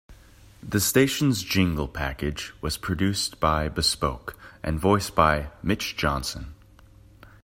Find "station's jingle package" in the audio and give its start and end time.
0.79-2.53